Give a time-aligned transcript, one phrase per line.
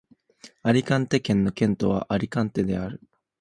[0.63, 2.99] アリカンテ県の県都はアリカンテである